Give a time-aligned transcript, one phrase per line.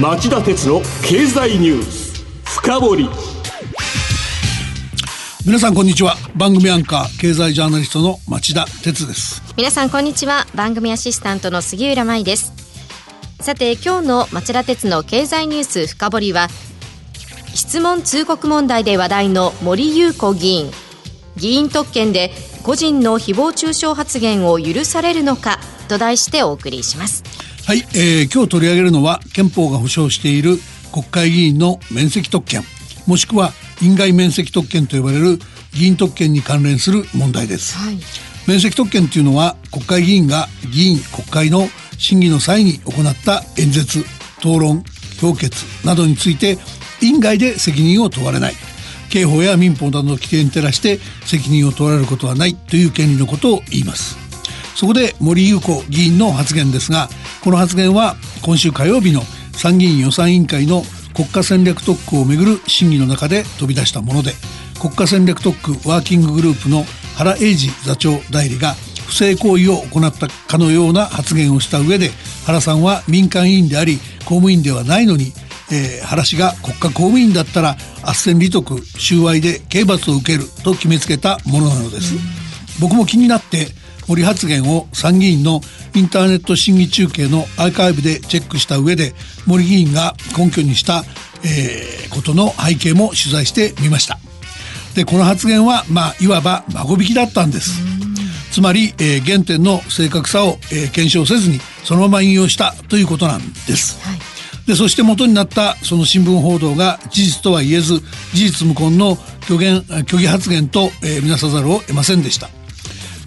[0.00, 2.24] 町田鉄の経済ニュース
[2.58, 3.08] 深掘り。
[5.46, 6.16] 皆さんこんにちは。
[6.34, 9.40] 番組アンカー経済ジャーナリストの町田鉄です。
[9.56, 10.46] 皆さんこんにちは。
[10.56, 12.52] 番組アシスタントの杉浦舞です。
[13.40, 16.48] さて今日の町田鉄の経済ニュース深掘りは
[17.54, 20.72] 質問通告問題で話題の森裕子議員。
[21.36, 22.32] 議員特権で
[22.64, 27.22] 個人の誹謗中傷発言を許されるのかと題してお送りします
[27.66, 30.58] はい、えー、今日取り上げるのは憲法が保障している
[30.92, 32.62] 国会議員の免責特権
[33.06, 35.38] もしくは院外免責特権と呼ばれる
[35.72, 37.98] 議員特権に関連する問題です、はい、
[38.46, 44.00] 免責特権というのは国会議員が議員国会の審議の際に行った演説
[44.40, 44.84] 討論
[45.18, 46.58] 評決などについて
[47.00, 48.54] 院外で責任を問われない。
[49.10, 54.18] 刑法や民法などの規定に照らして責任を問われることはないという権利のことを言います。
[54.74, 57.08] そこで森裕子議員の発言ですが
[57.44, 59.20] この発言は今週火曜日の
[59.52, 60.82] 参議院予算委員会の
[61.14, 64.32] 国家戦略特区をめぐる審議の中で飛び出したもので
[64.80, 66.84] 国家戦略特区ワーキンググループの
[67.16, 68.72] 原英二座長代理が
[69.06, 72.08] 不正行為を行ったかのような発言をした上で
[72.46, 75.34] 原さんは民間委員であり公務員ではないのに、
[75.70, 82.14] えー、原氏が国家公務員だったら斡旋利得収賄で刑罰を受けると決めつけたものなのです。
[82.80, 83.68] 僕も気になって
[84.08, 85.60] 森発言を参議院の
[85.94, 89.14] インターネット審議中継のアーカイブでチェックした上で
[89.46, 91.04] 森議員が根拠にした、
[91.44, 94.18] えー、ことの背景も取材してみました。
[94.94, 97.82] でこの発言はまあいわば孫引きだったんです。
[98.52, 104.18] つまり、えー、原点の正確さを、えー、検証せずにそのまま引用したということなんです、はい。
[104.68, 108.00] でそして元になったその新聞報道が事実とは言えず
[108.32, 112.48] 事実無根の虚言虚偽発言と、えー、見なさざるを得ませんでした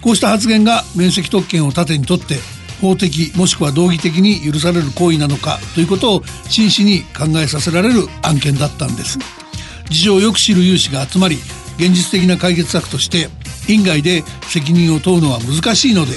[0.02, 2.36] こうした発言が免責特権を盾にとって
[2.80, 9.18] 法的もしくは道義的に許される行為なのかということを真摯に考えさせられる案件だったんです。
[9.90, 11.36] 事情をよく知る有志が集まり
[11.78, 13.28] 現実的な解決策として
[13.72, 16.12] 院外で責任を問うのは難しいので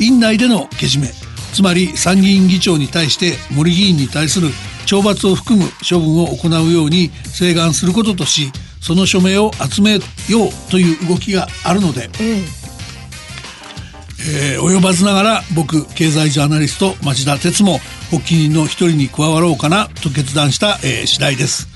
[0.00, 1.08] 院内でのけじめ
[1.52, 4.48] つまり参議院議長に対して森議員に対する
[4.86, 8.50] 懲罰を含む処分を行うように請願することとし
[8.80, 12.63] その署名を集めようという動きがあるので、うん
[14.26, 17.78] えー、及ばずながら僕経済ジャーナリスト町田鉄も
[18.10, 21.68] 発起人の一人に加わろうかなと決断した、えー、次第です。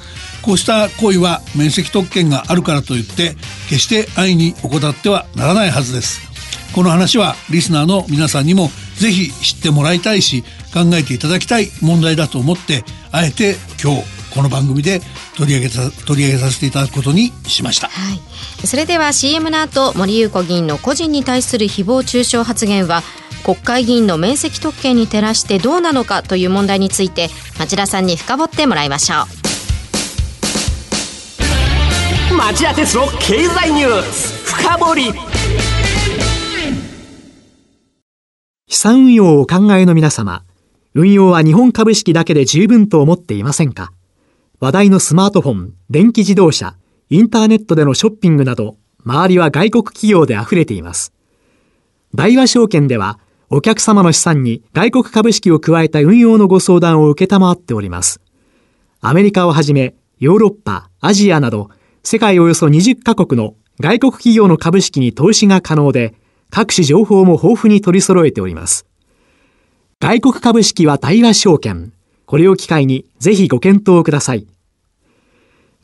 [0.42, 3.34] こうした行為は面積特権があるからといって
[3.69, 6.28] 決して安易に怠ってはならないはずです。
[6.75, 10.42] この話はリスナーの皆さんにもぜひ知ってもらいたいし
[10.72, 14.04] 考えていただきたい問題だと思ってあえて今日
[14.34, 15.00] この番組で
[15.38, 23.03] 取り上げさ取り上げさせていただくことにしました、はい、それでは CM の後森裕子議員の個人に対する誹謗中傷発言は
[23.44, 27.28] 国会議員の面積特権に照らしてどうなのかという問題について
[27.59, 29.15] 町田さんに深掘ってもらいましょ
[32.32, 32.37] う。
[32.37, 35.12] 町田鉄の経済ニュース深掘り。
[38.69, 40.43] 資産運用をお考えの皆様
[40.94, 43.93] 運用は日本株式だけで十分と思っていませんか？
[44.60, 46.74] 話題のスマートフォン、電気自動車、
[47.10, 51.12] インターネットでのショッピングなど、周りは外国企業で溢れています。
[52.12, 53.20] 大和証券では、
[53.50, 58.20] お客様の資産に外国株式を加えた運用のご相談を受けたまわっております。
[59.00, 61.70] アメリカをはじめ、ヨーロッパ、アジアなど、
[62.02, 66.14] 世界およそ20カ国の外国企業の株式に投資が可能で、
[66.50, 68.86] 各種情報も豊富に取り揃えております。
[70.00, 71.92] 外国株式は大和証券。
[72.28, 74.47] これを機会にぜひご検討ください。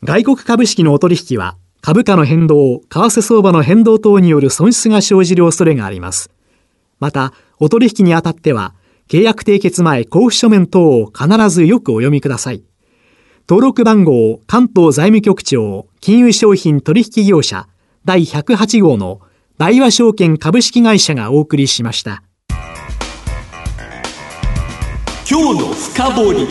[0.03, 6.29] 外国株式のお取引は株価の変動、為替相場の変動等による損失が生じる恐れがあります。
[6.99, 8.75] また、お取引にあたっては、
[9.09, 12.63] 契約締結前交付書面等を必ずよくお読みください。
[13.49, 17.67] 登録番号関東財務局長金融商品取引業者
[18.03, 19.21] 第108号の
[19.57, 22.23] 大和証券株式会社がお送りしました。
[25.37, 26.47] 今日の深掘り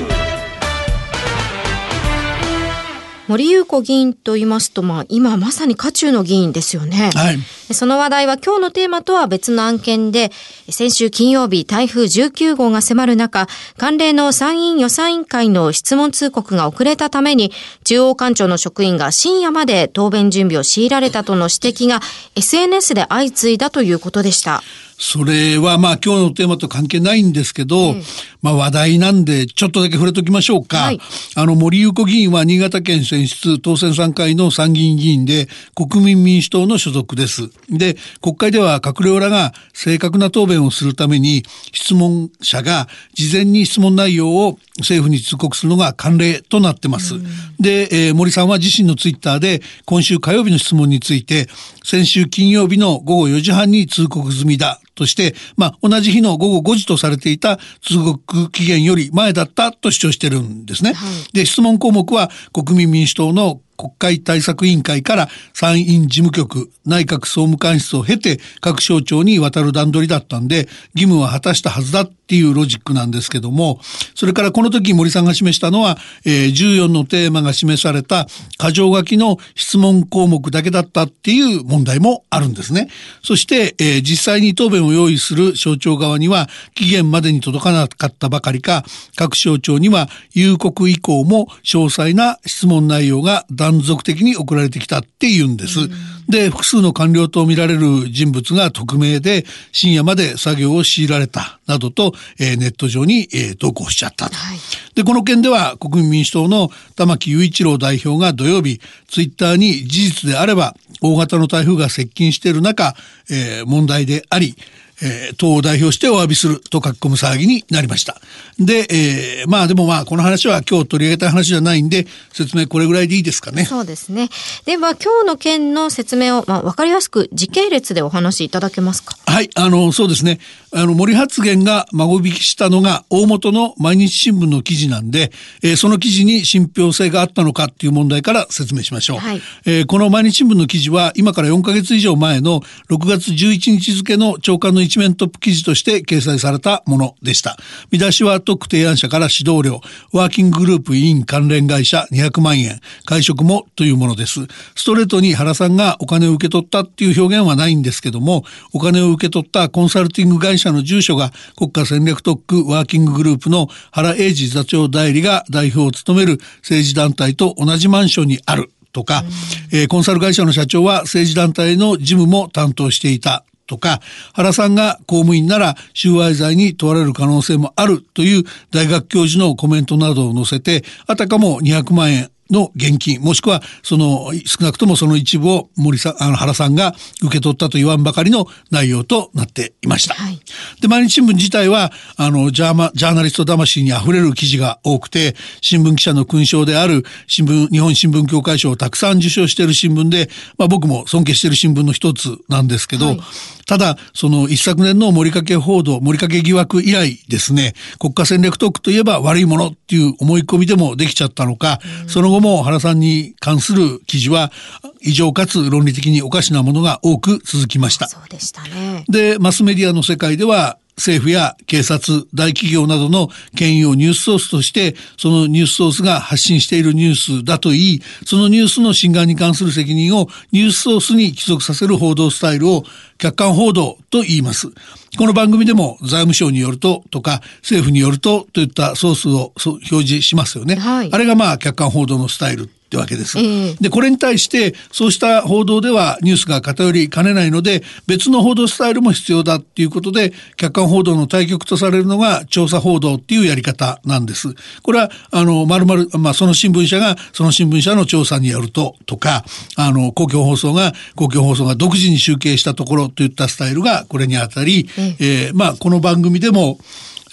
[3.26, 7.10] 森裕子議員と言いますと、まあ、今まさに渦中の議員ですよね。
[7.14, 7.38] はい。
[7.72, 10.30] その話題は今日のテーマとは別の案件で、
[10.68, 13.46] 先週金曜日台風19号が迫る中、
[13.78, 17.52] 関連の参院予算委員会の質問通告が遅れたために、
[17.84, 22.00] 中央官庁の職員が深夜まで答弁準備を強いられたとの指摘が
[22.36, 24.62] SNS で相次いだということでした。
[24.98, 28.02] それはまあ今日のテーマと関係ないんですけど、うん、
[28.42, 30.76] まあ話題なんでちょっとだけ触れときましょうか。
[30.78, 31.00] はい、
[31.34, 37.50] あの森裕子議員は新潟県選出当選3回の参議院議員で国民民主党の所属です。
[37.68, 47.14] で、国会では閣僚らが正確な答弁をするために、質問者が事前に質問内容を政府に通告するのが慣例となってます。
[47.60, 51.48] で、えー、森さんは自身のツイッターで今週火曜日の質問について、
[51.84, 60.94] 先週金曜日の午後4時半に通告済みだとして、まあ、同じ日の午後5時とされていた通告期限より前だったと主張してるんですね。
[60.94, 73.80] はい、で、質問項目は国民民主党の国会対策委員会から参院事務局、内閣総務官室を経て各省庁に渡る段取りだったんで、義務は果たしたはずだっていうロジックなんですけども、
[74.14, 78.26] それからこの時森さんが示したのは、えー、14のテーマが示された
[78.58, 82.88] 箇条書きの質問項目だけだったっていう問題もあるんですね。
[83.22, 88.84] そして、えー、実際に答弁を用意する省庁側には期限までに届かなかったばかりか、
[89.16, 95.90] 各省庁には夕刻以降も詳細な質問内容が断続的に送られてきたっていうんです。
[96.28, 104.34] で、複数の官僚と見られる人物が匿名で深夜まで作業を強いられたなどと、えー、ネット上に、えー、投稿しちゃったと。
[104.34, 104.58] はい、
[104.94, 112.94] で、この件では国民民主党の玉木雄一郎代表が土曜日、ツイッターに事実であれば大型の台風が接近している中、
[113.30, 114.56] えー、問題であり、
[115.02, 118.20] えー、党を代表してお詫びすると書き込む騒ぎになりました。
[118.58, 123.64] で、えー、まあでもまあこの話は今日取り上げた話じゃないんで説明これぐらいでいいですかね。
[123.64, 124.28] そうですね。
[124.64, 129.16] では今日の件の説明をまあわかりやすく時系列でお話しいただけますか？
[129.26, 130.38] はい、あのそうですね。
[130.72, 135.30] あの森発言が孫引きしたのが大元の毎日新聞の記事なんで、
[135.62, 139.18] えー、その記事に信憑性があったのかっていう問題から説明しましょう。
[139.18, 147.56] はい、えー、この毎日新聞の記事は今から4ヶ月以上前の6月11日付の長官の一面トップ記事として掲載されたものでした。
[147.90, 149.80] 見出しは特提案者から指導料、
[150.12, 154.40] ワーキンググループ委員関連会社200万円、会食もというものです。
[154.74, 169.24] ストレートに原さんがお金を受け取ったっていう表現はないんですけども、お金を受け取ったコンサルティング会社の住所が国家戦略特区ワーキンググループの原英二座長代理が代表を務める政治団体と同じマンションにあるとか、
[169.72, 174.00] えー、コンサル会社の社長は政治団体の事務も担当していたとか、
[174.32, 190.14] 原さんが公務員なら収賄罪に問われる可能性もあるという大学教授のコメントなどを載せて、あたかも200万円の現金、もしくはその少なくともその一部を森さん、あの原さんが受け取ったと言わんばかりの内容となっていました。
[190.14, 190.38] はい、
[190.80, 203.20] で、毎日新聞自体は、あの、ジャーマ、ジャーナリスト魂に溢れる記事が多くて、新聞記者の勲章である新聞、日本新聞協会賞をたくさん受賞している新聞で、まあ僕も尊敬している新聞の一つなんですけど、はい
[203.66, 214.52] ただ、その一昨年の森かけ報道、森かけ疑惑以来ですね、国家戦略特区といえば悪いものっていう思い込みでもできちゃったのか、その後も原さんに関する記事は
[215.00, 218.08] 異常かつ論理的におかしなものが多く続きました。
[218.08, 219.04] そうでしたね。
[219.08, 232.84] で、マスメディアの世界では、政府や警察、大企業などの権威をニュースソースとして、そのニュースソースが発信しているニュースだといい、そのニュースの侵害に関する責任をニュースソースに帰属させる報道スタイルを
[233.18, 234.68] 客観報道と言います。
[235.16, 240.74] この番組でも財務省によるととか政府によるとといったソースを表示しますよね。
[240.74, 243.38] はい、あれがまあ客観報道のスタイルってわけです。
[243.38, 254.54] えー、で、これに対して、そうした報道ではニュースが偏りかねないので、別の報道スタイルも必要だっていうことで、客観報道の対局とされるのが調査報道っていうやり方なんです。
[254.82, 259.44] これは、あの、まるまる、まあ、その新聞社が、その新聞社の調査によると、とか、
[259.76, 266.78] あの、公共放送が、公共放送が独自に集計したところといったスタイルがこれにあたり、えー、えー、まあ、この番組でも、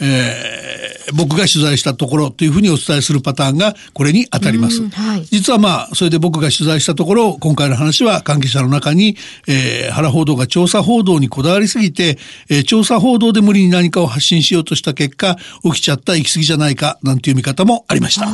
[0.01, 4.87] えー、僕が取材したところというふうにお伝えするパターンがこれに当たります。
[4.89, 9.15] はい、実はまあそれで僕が取材したところ今回の話は関係者の中に、
[9.47, 12.17] えー、原報道が調査報道にこだわりすぎて、
[12.49, 18.27] えー、調査報道で無理に何かを発信しようとした結果起きちゃった行き過ぎじゃないかなんていう見方もありました。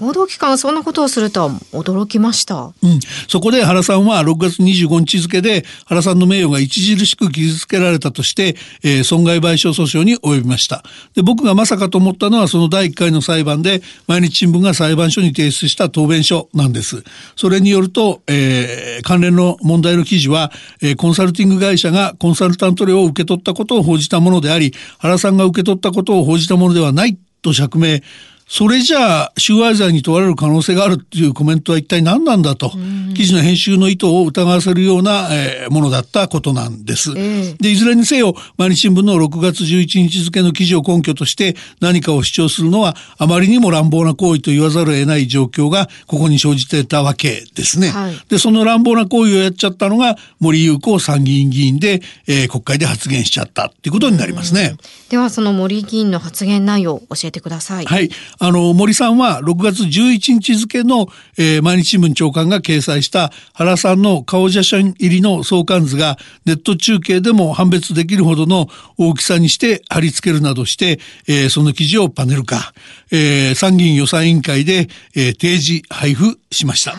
[0.00, 2.72] 報道機関はそんなことをするとは驚きました。
[2.82, 10.82] うん、そこで原さんは6月25日付で原さんの名誉が著しく傷つけられたとして、えー、損害賠償訴訟に及びました。
[11.14, 17.02] で僕がまさかと思ったのはその第1回の裁判で毎日新聞が裁判所に提出した答弁書なんです。
[17.36, 20.50] それによると、えー、関連の問題の記事は、
[20.82, 28.00] えー、コンサルティング会社がコンサルタント料を受け取ったことを報じたものであり原さんが受け取ったことを報じたものではないと釈明
[28.48, 32.70] それじゃあ収賄罪に問われる可能性があるっていうコメントは一体何なんだと、
[33.16, 37.12] 記事の編集の意図を疑わせるような、えー、ものだったことなんです。
[37.12, 47.88] でいずれにせよ毎日新聞の6月11日付の記事を根拠として何かを主張するのはあまりにも乱暴な行為と言わざるを得ない状況がここに生じてたわけですね。
[47.88, 54.76] はい、でその乱暴な行為をやっちゃったのが森裕子参議院議員で、えー、国会で発言しちゃったっていうことになりますね。
[55.08, 57.86] ではその森議員の発言内容を教えてください。
[57.86, 58.10] はい。
[58.38, 72.72] あの、森さんは6月11日付の、えー、毎日新聞長官が掲載した原さんの顔写真入りの相関図がネット中継でも判別できるほどの大きさにして貼り付けるなどして、えー、その記事をパネル化、
[73.10, 76.92] えー、参議院予算委員会で、えー、提示配布しました。
[76.92, 76.98] は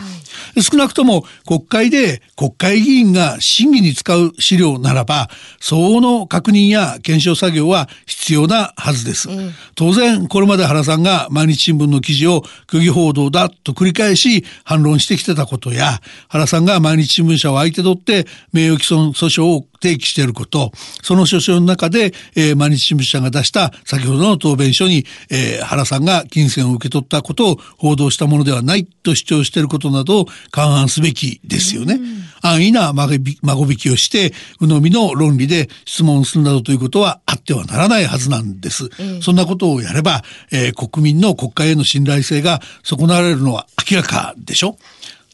[0.56, 5.28] い、少なくとも国会で国会議員が審議に使う資料ならば、
[5.60, 9.28] 相応の確認や検証作業は必要なはずです。
[9.28, 31.98] うん、当然、これまで原さんが毎日新聞の記事を虚偽報道だと繰り返し反論してきてたことや、原さんが毎日新聞社を相手取って名誉毀損訴訟を提起していること、その訴訟の中で、えー、毎日新聞社が出した先ほどの答弁書に、えー、原さんが金銭を受け取ったことを報道したものではないと主張していることなどを勘案すべきですよね。
[32.40, 38.90] 安易な孫引きをして、鵜呑みの論理で質問するなどということはあってはならないはずなんです。
[39.22, 44.76] そんなことをやれば、えー、国民の国会への信頼性が損なわれるのは明らかでしょ？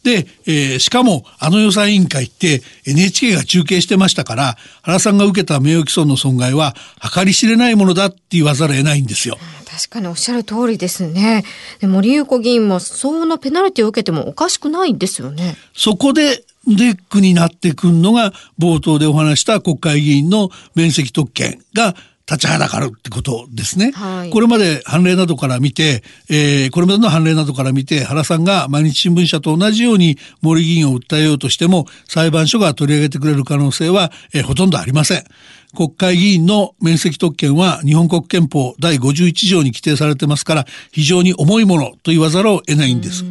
[0.02, 6.74] で、えー、しかもあの予算委員会って NHK が中継してましたから原さんが受けた名誉毀損の損害は
[7.14, 9.38] 計り知れないものだって言わざるを得ないんですよ。
[9.66, 11.42] 確かにおっしゃる通りですね。
[11.80, 15.56] で森裕子議員も相応のペナルティを受けてもおかしくないですよね。
[15.74, 21.94] そこでネックになってくるのが冒頭でお話した国会議員の面積特権が
[22.26, 23.92] 立ちはだかるってことですね。
[23.92, 35.24] はい、これまで判例などから見て、えー、これまでの判例などから見て、原さんが毎日新聞社と同じように森議員を訴えようとしても、裁判所が取り上げてくれる可能性は、えー、ほとんどありません。
[35.76, 43.24] 国会議員の面積特権は日本国憲法第51条に規定されてますから、非常に重いものと言わざるを得ないんです。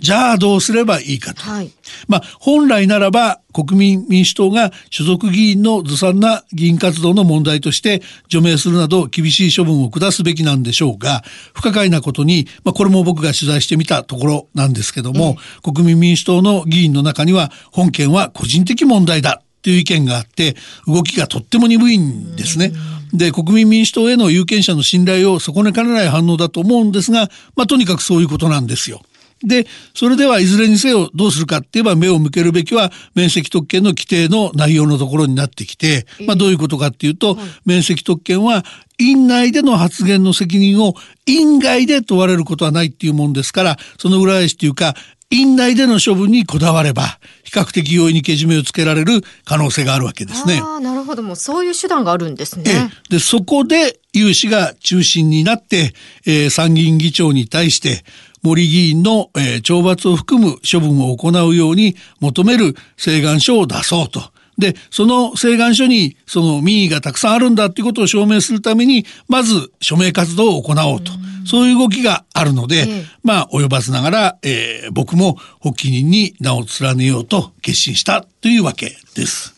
[0.00, 1.42] じゃあどうすればいいかと。
[1.42, 1.70] はい、
[2.06, 11.22] まあ本来ならば国民民主党が所属議員のずさんな議員活動の問題として除名するなど厳しい処分を下すべきなんでしょうが
[11.54, 22.72] 不可解なことに、まあ、これも僕が取材してみたところなんですけども、国民民主党の議員の中には本件は個人的問題だという意見があって動きがとっても鈍いんですね。
[23.12, 29.00] で国民民主党への有権者の信頼を損ねかねない反応だと思うんですが、まあ、とにかくそういうことなんですよ。
[29.42, 38.64] で、それではいずれにせよどうするかって言えば目を向けるべきは面積特権の規定の内容のところになってきて、まあどういうことかっていうと、面積特権は
[38.98, 40.94] 院内での発言の責任を
[41.26, 44.94] 院外で問われることはないっていうもんですから、その裏返しっていうか、
[45.30, 50.58] 院内での処分にこだわれば、比較的容易にけじめをつけられる可能性があるわけですね。
[50.62, 51.22] ああ、なるほど。
[51.22, 52.90] もうそういう手段があるんですね。
[53.10, 58.04] で、そこで有志が中心になって、えー、参議院議長に対して、
[58.42, 64.20] 森議員の、えー、懲罰を含む処分を行うように求める請願書を出そうと。
[64.58, 71.12] で、その請願書にその民意がたくさんあるんだっていうことを証明するために、まず署名活動を行おうと。
[71.46, 79.54] そういう動きがあるので、えまあ、及ばずながら、えー、僕も発起人に名を連ねようと決心したというわけです。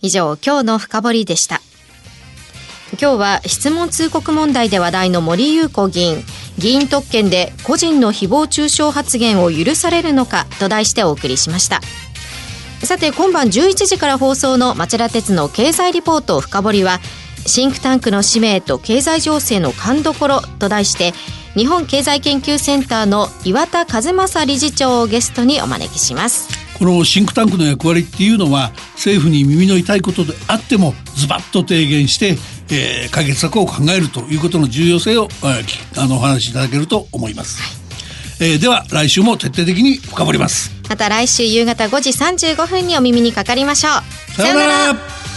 [0.00, 1.57] 以上、今日の深掘りでした。
[2.92, 6.24] 今日は質問通告問題で話題の森裕子議員。
[6.58, 11.80] 議員特権で個人の誹謗中傷発言を許されるのかと題してお送りしました。
[12.82, 16.98] さて今晩11時から放送の町田鉄の経済リポート深掘りは
[17.46, 21.12] シンクタンクの使命と経済情勢の勘どころと題して
[21.54, 26.48] 日本経済研究センターの岩田和正理事長をゲストにお招きします。
[26.78, 32.36] このシンクタンクの役割っていうのは政府に耳の痛いことであってもズバッと提言して
[32.70, 40.72] えー、解決策を考えるということの重要性を、えー、あのお話しいただけると思います、はい、えー、では来週も徹底的に深掘ります。
[40.88, 44.32] また来週夕方5時35分にお耳にかかりましょう。
[44.32, 45.27] さようなら